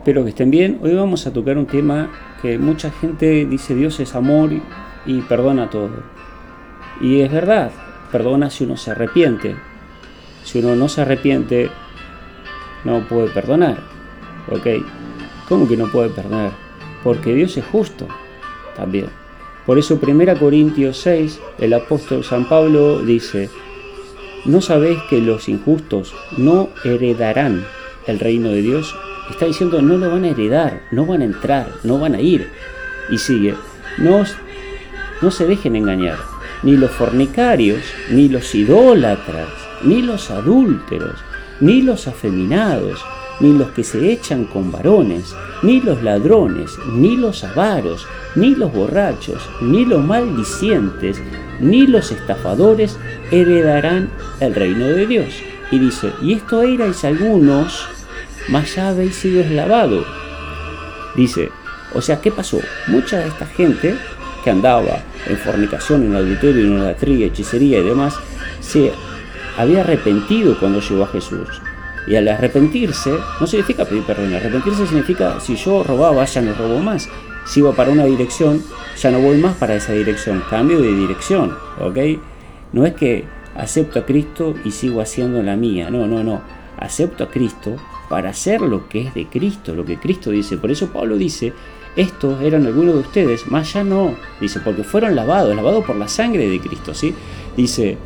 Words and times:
Espero 0.00 0.24
que 0.24 0.30
estén 0.30 0.50
bien. 0.50 0.78
Hoy 0.82 0.94
vamos 0.94 1.26
a 1.26 1.32
tocar 1.34 1.58
un 1.58 1.66
tema 1.66 2.08
que 2.40 2.56
mucha 2.56 2.90
gente 2.90 3.44
dice 3.44 3.74
Dios 3.74 4.00
es 4.00 4.14
amor 4.14 4.48
y, 5.04 5.20
perdona 5.20 5.68
todo. 5.68 5.90
Y 7.02 7.20
es 7.20 7.30
verdad, 7.30 7.70
perdona 8.10 8.48
si 8.48 8.64
uno 8.64 8.78
se 8.78 8.92
arrepiente. 8.92 9.56
Si 10.42 10.60
uno 10.60 10.74
no 10.74 10.88
se 10.88 11.02
arrepiente, 11.02 11.68
no 12.82 13.06
puede 13.08 13.28
perdonar. 13.28 13.76
¿Ok? 14.50 14.82
¿Cómo 15.46 15.68
que 15.68 15.76
no 15.76 15.92
puede 15.92 16.08
perdonar? 16.08 16.52
Porque 17.04 17.34
Dios 17.34 17.58
es 17.58 17.66
justo 17.66 18.08
también. 18.74 19.08
Por 19.66 19.78
eso 19.78 20.00
1 20.00 20.38
Corintios 20.38 20.96
6, 20.96 21.38
el 21.58 21.74
apóstol 21.74 22.24
San 22.24 22.48
Pablo 22.48 23.02
dice, 23.02 23.50
¿no 24.46 24.62
sabéis 24.62 24.98
que 25.10 25.20
los 25.20 25.46
injustos 25.50 26.14
no 26.38 26.70
heredarán 26.84 27.66
el 28.06 28.18
reino 28.18 28.48
de 28.48 28.62
Dios? 28.62 28.96
Está 29.30 29.46
diciendo, 29.46 29.80
no 29.80 29.96
lo 29.96 30.10
van 30.10 30.24
a 30.24 30.28
heredar, 30.28 30.82
no 30.90 31.06
van 31.06 31.22
a 31.22 31.24
entrar, 31.24 31.68
no 31.82 31.98
van 31.98 32.14
a 32.14 32.20
ir. 32.20 32.48
Y 33.10 33.18
sigue, 33.18 33.54
no, 33.98 34.24
no 35.22 35.30
se 35.30 35.46
dejen 35.46 35.76
engañar, 35.76 36.18
ni 36.62 36.76
los 36.76 36.90
fornicarios, 36.90 37.82
ni 38.10 38.28
los 38.28 38.54
idólatras, 38.54 39.48
ni 39.82 40.02
los 40.02 40.30
adúlteros, 40.30 41.18
ni 41.60 41.82
los 41.82 42.06
afeminados, 42.06 43.02
ni 43.40 43.54
los 43.56 43.70
que 43.70 43.84
se 43.84 44.12
echan 44.12 44.44
con 44.44 44.70
varones, 44.70 45.34
ni 45.62 45.80
los 45.80 46.02
ladrones, 46.02 46.72
ni 46.92 47.16
los 47.16 47.42
avaros, 47.42 48.06
ni 48.34 48.54
los 48.54 48.72
borrachos, 48.72 49.42
ni 49.62 49.84
los 49.84 50.04
maldicientes, 50.04 51.20
ni 51.60 51.86
los 51.86 52.12
estafadores 52.12 52.98
heredarán 53.30 54.10
el 54.40 54.54
reino 54.54 54.86
de 54.86 55.06
Dios. 55.06 55.34
Y 55.70 55.78
dice, 55.78 56.12
y 56.22 56.34
esto 56.34 56.62
erais 56.62 57.04
algunos 57.04 57.86
más 58.48 58.74
ya 58.74 58.88
habéis 58.88 59.16
sido 59.16 59.40
eslavado. 59.40 60.04
Dice, 61.16 61.50
o 61.94 62.00
sea, 62.00 62.20
¿qué 62.20 62.30
pasó? 62.30 62.60
Mucha 62.86 63.18
de 63.18 63.28
esta 63.28 63.46
gente 63.46 63.96
que 64.42 64.50
andaba 64.50 65.02
en 65.26 65.36
fornicación, 65.36 66.04
en 66.04 66.16
auditorio, 66.16 66.62
en 66.62 66.74
idolatría, 66.74 67.26
hechicería 67.26 67.78
y 67.80 67.84
demás, 67.84 68.14
se 68.60 68.92
había 69.56 69.80
arrepentido 69.80 70.58
cuando 70.58 70.80
llegó 70.80 71.04
a 71.04 71.08
Jesús. 71.08 71.48
Y 72.06 72.16
al 72.16 72.28
arrepentirse, 72.28 73.12
no 73.40 73.46
significa 73.46 73.84
pedir 73.84 74.04
perdón, 74.04 74.34
arrepentirse 74.34 74.86
significa 74.86 75.38
si 75.40 75.56
yo 75.56 75.82
robaba, 75.82 76.24
ya 76.24 76.40
no 76.40 76.54
robo 76.54 76.78
más. 76.80 77.08
Si 77.44 77.60
iba 77.60 77.72
para 77.72 77.90
una 77.90 78.04
dirección, 78.04 78.62
ya 79.00 79.10
no 79.10 79.20
voy 79.20 79.38
más 79.38 79.56
para 79.56 79.74
esa 79.74 79.92
dirección, 79.92 80.42
cambio 80.48 80.80
de 80.80 80.92
dirección, 80.94 81.56
¿ok? 81.78 81.98
No 82.72 82.86
es 82.86 82.94
que 82.94 83.24
acepto 83.56 83.98
a 83.98 84.06
Cristo 84.06 84.54
y 84.64 84.70
sigo 84.70 85.00
haciendo 85.00 85.42
la 85.42 85.56
mía, 85.56 85.90
no, 85.90 86.06
no, 86.06 86.22
no. 86.22 86.42
Acepto 86.80 87.24
a 87.24 87.30
Cristo 87.30 87.76
para 88.08 88.30
hacer 88.30 88.60
lo 88.60 88.88
que 88.88 89.02
es 89.02 89.14
de 89.14 89.26
Cristo, 89.26 89.74
lo 89.74 89.84
que 89.84 89.98
Cristo 89.98 90.30
dice. 90.30 90.56
Por 90.56 90.70
eso 90.70 90.88
Pablo 90.88 91.16
dice, 91.16 91.52
estos 91.96 92.40
eran 92.42 92.66
algunos 92.66 92.94
de 92.94 93.00
ustedes, 93.00 93.46
más 93.48 93.72
ya 93.72 93.84
no, 93.84 94.14
dice, 94.40 94.60
porque 94.60 94.84
fueron 94.84 95.14
lavados, 95.14 95.54
lavados 95.54 95.84
por 95.84 95.96
la 95.96 96.08
sangre 96.08 96.48
de 96.48 96.60
Cristo, 96.60 96.94
¿sí? 96.94 97.14
Dice, 97.56 97.98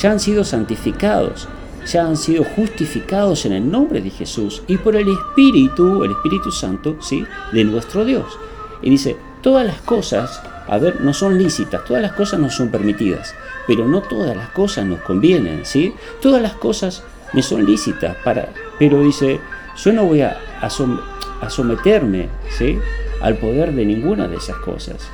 ya 0.00 0.12
han 0.12 0.20
sido 0.20 0.44
santificados, 0.44 1.48
ya 1.90 2.06
han 2.06 2.16
sido 2.16 2.44
justificados 2.44 3.44
en 3.44 3.52
el 3.52 3.70
nombre 3.70 4.00
de 4.00 4.10
Jesús 4.10 4.62
y 4.66 4.76
por 4.76 4.96
el 4.96 5.08
Espíritu, 5.08 6.04
el 6.04 6.12
Espíritu 6.12 6.50
Santo, 6.50 6.96
¿sí? 7.00 7.24
De 7.52 7.64
nuestro 7.64 8.04
Dios. 8.04 8.38
Y 8.82 8.90
dice, 8.90 9.16
todas 9.42 9.66
las 9.66 9.80
cosas, 9.80 10.42
a 10.68 10.78
ver, 10.78 11.00
no 11.00 11.12
son 11.12 11.38
lícitas, 11.38 11.84
todas 11.84 12.02
las 12.02 12.12
cosas 12.12 12.38
no 12.38 12.50
son 12.50 12.70
permitidas, 12.70 13.34
pero 13.66 13.88
no 13.88 14.02
todas 14.02 14.36
las 14.36 14.50
cosas 14.50 14.86
nos 14.86 15.00
convienen, 15.00 15.64
¿sí? 15.64 15.94
Todas 16.20 16.42
las 16.42 16.54
cosas 16.54 17.02
me 17.32 17.42
son 17.42 17.64
lícitas, 17.64 18.16
para, 18.24 18.48
pero 18.78 19.00
dice, 19.00 19.40
yo 19.76 19.92
no 19.92 20.04
voy 20.04 20.20
a, 20.22 20.36
a, 20.60 21.50
someterme 21.50 22.28
¿sí? 22.50 22.78
al 23.20 23.36
poder 23.36 23.72
de 23.72 23.84
ninguna 23.84 24.28
de 24.28 24.36
esas 24.36 24.56
cosas. 24.56 25.08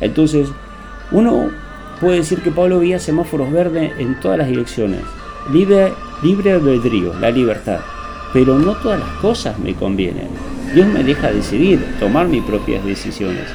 Entonces, 0.00 0.48
uno 1.12 1.50
puede 2.00 2.18
decir 2.18 2.40
que 2.40 2.50
Pablo 2.50 2.80
veía 2.80 2.98
semáforos 2.98 3.52
verdes 3.52 3.92
en 3.98 4.18
todas 4.20 4.38
las 4.38 4.48
direcciones. 4.48 5.00
Libre, 5.52 5.92
libre 6.22 6.52
albedrío, 6.52 7.14
la 7.14 7.30
libertad. 7.30 7.80
Pero 8.32 8.58
no 8.58 8.74
todas 8.76 9.00
las 9.00 9.10
cosas 9.20 9.58
me 9.58 9.74
convienen. 9.74 10.28
Dios 10.74 10.86
me 10.86 11.02
deja 11.02 11.32
decidir, 11.32 11.84
tomar 11.98 12.28
mis 12.28 12.44
propias 12.44 12.84
decisiones. 12.84 13.46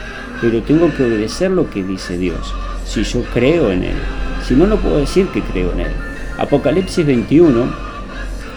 Pero 0.41 0.61
tengo 0.63 0.93
que 0.93 1.03
obedecer 1.03 1.51
lo 1.51 1.69
que 1.69 1.81
dice 1.83 2.17
Dios, 2.17 2.53
si 2.85 3.03
yo 3.03 3.23
creo 3.33 3.71
en 3.71 3.83
Él. 3.83 3.97
Si 4.45 4.53
no, 4.53 4.67
no 4.67 4.75
puedo 4.77 4.97
decir 4.97 5.27
que 5.27 5.41
creo 5.41 5.71
en 5.71 5.81
Él. 5.81 5.91
Apocalipsis 6.37 7.05
21 7.05 7.84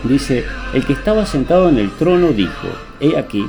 Dice, 0.04 0.44
el 0.74 0.84
que 0.86 0.92
estaba 0.92 1.26
sentado 1.26 1.68
en 1.68 1.78
el 1.78 1.90
trono 1.90 2.28
dijo, 2.28 2.68
he 3.00 3.16
aquí, 3.16 3.44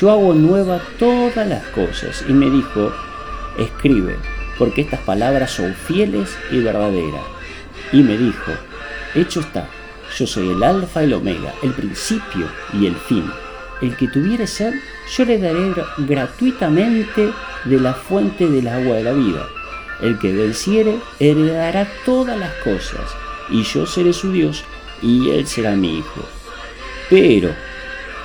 yo 0.00 0.10
hago 0.10 0.32
nueva 0.32 0.80
todas 0.98 1.46
las 1.46 1.64
cosas. 1.68 2.24
Y 2.28 2.32
me 2.32 2.48
dijo, 2.50 2.92
escribe, 3.58 4.16
porque 4.58 4.82
estas 4.82 5.00
palabras 5.00 5.50
son 5.50 5.74
fieles 5.74 6.36
y 6.50 6.60
verdaderas. 6.60 7.22
Y 7.92 8.02
me 8.02 8.16
dijo, 8.16 8.52
hecho 9.14 9.40
está, 9.40 9.68
yo 10.16 10.26
soy 10.26 10.50
el 10.50 10.62
alfa 10.62 11.02
y 11.02 11.06
el 11.06 11.14
omega, 11.14 11.52
el 11.62 11.72
principio 11.72 12.46
y 12.72 12.86
el 12.86 12.94
fin. 12.94 13.24
El 13.80 13.96
que 13.96 14.08
tuviere 14.08 14.46
sed, 14.46 14.74
yo 15.16 15.24
le 15.24 15.38
daré 15.38 15.72
gratuitamente 15.98 17.30
de 17.64 17.80
la 17.80 17.94
fuente 17.94 18.48
del 18.48 18.68
agua 18.68 18.96
de 18.96 19.04
la 19.04 19.12
vida. 19.12 19.46
El 20.00 20.18
que 20.18 20.32
venciere, 20.32 20.98
heredará 21.18 21.88
todas 22.04 22.38
las 22.38 22.52
cosas, 22.62 23.10
y 23.50 23.62
yo 23.62 23.86
seré 23.86 24.12
su 24.12 24.32
Dios, 24.32 24.64
y 25.02 25.30
él 25.30 25.46
será 25.46 25.76
mi 25.76 25.98
hijo. 25.98 26.20
Pero 27.10 27.50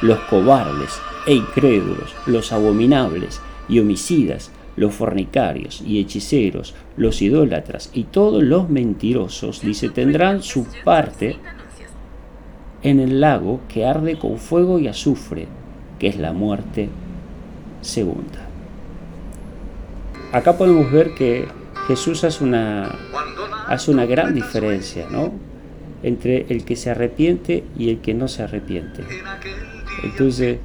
los 0.01 0.19
cobardes 0.21 0.99
e 1.25 1.33
incrédulos, 1.33 2.15
los 2.25 2.51
abominables 2.51 3.41
y 3.69 3.79
homicidas, 3.79 4.51
los 4.75 4.93
fornicarios 4.93 5.81
y 5.85 5.99
hechiceros, 5.99 6.73
los 6.97 7.21
idólatras 7.21 7.89
y 7.93 8.05
todos 8.05 8.43
los 8.43 8.69
mentirosos, 8.69 9.61
dice, 9.61 9.89
tendrán 9.89 10.41
su 10.41 10.65
parte 10.83 11.37
en 12.81 12.99
el 12.99 13.21
lago 13.21 13.61
que 13.67 13.85
arde 13.85 14.17
con 14.17 14.37
fuego 14.37 14.79
y 14.79 14.87
azufre, 14.87 15.47
que 15.99 16.07
es 16.07 16.17
la 16.17 16.33
muerte 16.33 16.89
segunda. 17.81 18.47
Acá 20.33 20.57
podemos 20.57 20.91
ver 20.91 21.13
que 21.13 21.47
Jesús 21.87 22.23
hace 22.23 22.43
una, 22.43 22.91
hace 23.67 23.91
una 23.91 24.05
gran 24.05 24.33
diferencia, 24.33 25.07
¿no? 25.09 25.31
Entre 26.03 26.45
el 26.49 26.65
que 26.65 26.75
se 26.75 26.91
arrepiente 26.91 27.63
y 27.77 27.89
el 27.89 27.99
que 27.99 28.13
no 28.13 28.27
se 28.27 28.43
arrepiente. 28.43 29.03
Entonces, 30.03 30.59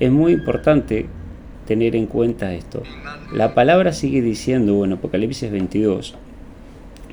es 0.00 0.10
muy 0.10 0.32
importante 0.32 1.06
tener 1.66 1.94
en 1.94 2.06
cuenta 2.06 2.54
esto. 2.54 2.82
La 3.32 3.54
palabra 3.54 3.92
sigue 3.92 4.22
diciendo, 4.22 4.74
bueno, 4.74 4.96
Apocalipsis 4.96 5.50
22, 5.50 6.14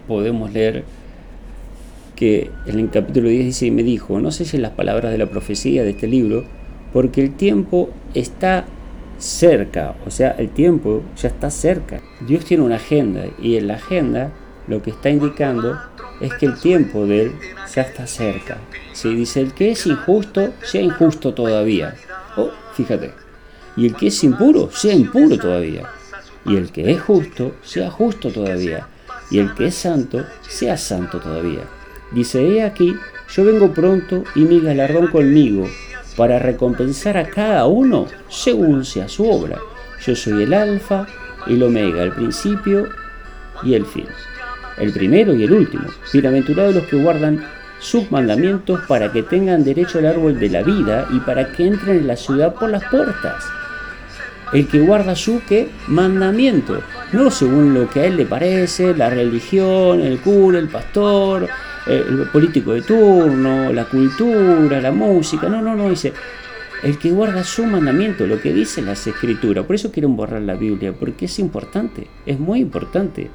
podemos 0.07 0.53
leer 0.53 0.85
que 2.15 2.49
en 2.65 2.79
el 2.79 2.89
capítulo 2.89 3.27
10 3.27 3.45
dice, 3.45 3.65
y 3.65 3.71
me 3.71 3.83
dijo, 3.83 4.19
no 4.19 4.31
sé 4.31 4.45
si 4.45 4.57
las 4.57 4.71
palabras 4.71 5.11
de 5.11 5.17
la 5.17 5.25
profecía 5.25 5.83
de 5.83 5.89
este 5.91 6.07
libro, 6.07 6.45
porque 6.93 7.21
el 7.21 7.35
tiempo 7.35 7.89
está 8.13 8.65
cerca, 9.17 9.95
o 10.05 10.11
sea, 10.11 10.31
el 10.31 10.49
tiempo 10.49 11.03
ya 11.17 11.27
está 11.27 11.49
cerca. 11.49 12.01
Dios 12.25 12.45
tiene 12.45 12.63
una 12.63 12.75
agenda 12.75 13.25
y 13.41 13.57
en 13.57 13.67
la 13.67 13.75
agenda 13.75 14.31
lo 14.67 14.81
que 14.81 14.91
está 14.91 15.09
indicando 15.09 15.77
es 16.19 16.33
que 16.35 16.45
el 16.45 16.57
tiempo 16.57 17.05
de 17.05 17.23
él 17.23 17.35
ya 17.73 17.81
está 17.81 18.07
cerca. 18.07 18.57
Si 18.93 19.13
dice 19.13 19.41
el 19.41 19.53
que 19.53 19.71
es 19.71 19.85
injusto, 19.85 20.53
sea 20.63 20.81
injusto 20.81 21.33
todavía. 21.33 21.95
Oh, 22.37 22.51
fíjate. 22.73 23.13
Y 23.75 23.87
el 23.87 23.95
que 23.95 24.07
es 24.07 24.23
impuro, 24.23 24.69
sea 24.71 24.93
impuro 24.93 25.37
todavía. 25.37 25.89
Y 26.45 26.55
el 26.55 26.71
que 26.71 26.91
es 26.91 27.01
justo, 27.01 27.55
sea 27.63 27.89
justo 27.89 28.31
todavía. 28.31 28.87
Y 29.29 29.39
el 29.39 29.53
que 29.53 29.67
es 29.67 29.75
santo, 29.75 30.23
sea 30.47 30.77
santo 30.77 31.19
todavía. 31.19 31.63
Dice, 32.11 32.47
he 32.47 32.63
aquí, 32.63 32.95
yo 33.29 33.43
vengo 33.43 33.73
pronto 33.73 34.23
y 34.35 34.41
mi 34.41 34.61
galardón 34.61 35.07
conmigo, 35.07 35.67
para 36.15 36.39
recompensar 36.39 37.17
a 37.17 37.29
cada 37.29 37.65
uno 37.65 38.07
según 38.29 38.85
sea 38.85 39.09
su 39.09 39.29
obra. 39.29 39.59
Yo 40.05 40.15
soy 40.15 40.43
el 40.43 40.53
alfa 40.53 41.07
y 41.47 41.55
el 41.55 41.63
omega, 41.63 42.03
el 42.03 42.11
principio 42.13 42.87
y 43.63 43.73
el 43.73 43.85
fin 43.85 44.07
el 44.77 44.91
primero 44.91 45.33
y 45.33 45.43
el 45.43 45.51
último. 45.51 45.85
Bienaventurados 46.11 46.75
los 46.75 46.85
que 46.85 46.97
guardan 46.97 47.43
sus 47.79 48.09
mandamientos 48.11 48.81
para 48.87 49.11
que 49.11 49.23
tengan 49.23 49.63
derecho 49.63 49.99
al 49.99 50.07
árbol 50.07 50.39
de 50.39 50.49
la 50.49 50.63
vida 50.63 51.07
y 51.11 51.19
para 51.19 51.51
que 51.51 51.67
entren 51.67 51.97
en 51.97 52.07
la 52.07 52.15
ciudad 52.15 52.53
por 52.53 52.69
las 52.69 52.83
puertas. 52.85 53.43
El 54.53 54.67
que 54.67 54.79
guarda 54.79 55.15
su 55.15 55.41
que 55.47 55.69
mandamiento, 55.87 56.81
no 57.11 57.31
según 57.31 57.73
lo 57.73 57.89
que 57.89 58.01
a 58.01 58.05
él 58.05 58.17
le 58.17 58.25
parece, 58.25 58.95
la 58.95 59.09
religión, 59.09 60.01
el 60.01 60.19
cura, 60.19 60.59
el 60.59 60.69
pastor, 60.69 61.47
el 61.87 62.27
político 62.31 62.73
de 62.73 62.81
turno, 62.81 63.71
la 63.73 63.85
cultura, 63.85 64.81
la 64.81 64.91
música, 64.91 65.49
no, 65.49 65.61
no, 65.61 65.75
no, 65.75 65.89
dice, 65.89 66.13
el 66.83 66.97
que 66.97 67.11
guarda 67.11 67.43
su 67.43 67.65
mandamiento, 67.65 68.27
lo 68.27 68.39
que 68.39 68.53
dice 68.53 68.81
las 68.81 69.05
escrituras. 69.07 69.65
Por 69.65 69.75
eso 69.75 69.91
quieren 69.91 70.15
borrar 70.15 70.41
la 70.41 70.55
Biblia, 70.55 70.93
porque 70.93 71.25
es 71.25 71.39
importante, 71.39 72.07
es 72.25 72.39
muy 72.39 72.59
importante. 72.59 73.29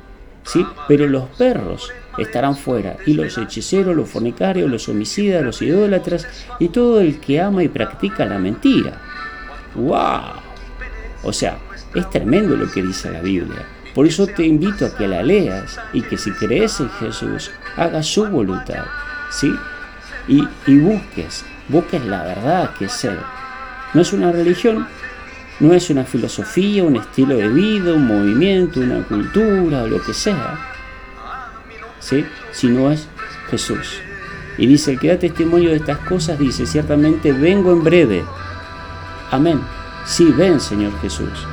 ¿Sí? 0.44 0.64
Pero 0.88 1.06
los 1.06 1.25
perros 1.31 1.90
estarán 2.19 2.56
fuera, 2.56 2.96
y 3.06 3.14
los 3.14 3.38
hechiceros, 3.38 3.96
los 3.96 4.08
fornicarios, 4.08 4.70
los 4.70 4.88
homicidas, 4.88 5.42
los 5.42 5.62
idólatras 5.62 6.26
y 6.58 6.69
todo 6.69 7.00
el 7.00 7.20
que 7.20 7.40
ama 7.40 7.62
y 7.62 7.69
practica 7.69 8.25
la 8.26 8.38
mentira. 8.38 9.00
¡Wow! 9.75 10.40
O 11.22 11.32
sea, 11.32 11.58
es 11.94 12.08
tremendo 12.10 12.56
lo 12.56 12.70
que 12.70 12.82
dice 12.82 13.10
la 13.10 13.20
Biblia. 13.20 13.66
Por 13.94 14.06
eso 14.06 14.26
te 14.26 14.46
invito 14.46 14.87
a 14.87 14.94
que 14.94 15.08
la 15.08 15.22
leas 15.22 15.78
y 15.92 16.02
que 16.02 16.16
si 16.16 16.31
crees 16.32 16.78
en 16.81 16.90
Jesús, 16.90 17.50
hagas 17.76 18.06
su 18.06 18.25
voluntad, 18.26 18.84
¿sí? 19.31 19.52
Y, 20.28 20.78
busques, 20.78 21.44
busques 21.69 22.04
la 22.04 22.22
verdad 22.22 22.70
que 22.78 22.84
es 22.84 23.04
Él. 23.04 23.19
No 23.94 24.02
es 24.02 24.12
una 24.12 24.31
religión, 24.31 24.87
no 25.60 25.74
es 25.74 25.90
una 25.90 26.04
filosofía, 26.04 26.82
un 26.82 26.96
estilo 26.96 27.36
de 27.36 27.48
vida, 27.48 27.94
un 27.94 28.06
movimiento, 28.06 28.80
una 28.80 29.04
cultura 29.04 29.86
lo 29.86 30.02
que 30.02 30.14
sea, 30.14 30.58
¿sí? 32.00 32.24
Sino 32.52 32.90
es 32.90 33.06
Jesús. 33.50 34.00
Y 34.56 34.66
dice, 34.66 34.92
el 34.92 34.98
que 34.98 35.08
da 35.08 35.18
testimonio 35.18 35.70
de 35.70 35.76
estas 35.76 35.98
cosas, 35.98 36.38
dice, 36.38 36.66
ciertamente 36.66 37.32
vengo 37.32 37.72
en 37.72 37.84
breve. 37.84 38.24
Amén. 39.30 39.60
Sí, 40.06 40.24
ven, 40.36 40.60
Señor 40.60 40.92
Jesús. 41.00 41.46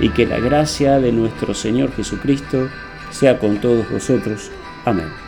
Y 0.00 0.08
que 0.10 0.26
la 0.26 0.38
gracia 0.38 0.98
de 0.98 1.12
nuestro 1.12 1.52
Señor 1.52 1.92
Jesucristo 1.92 2.68
sea 3.10 3.38
con 3.38 3.60
todos 3.60 3.88
vosotros. 3.90 4.50
Amén. 4.84 5.21